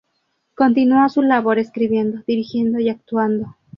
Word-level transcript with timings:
Continúa 0.55 1.09
su 1.09 1.21
labor 1.21 1.59
escribiendo, 1.59 2.23
dirigiendo 2.25 2.79
y 2.79 2.89
actuando. 2.89 3.55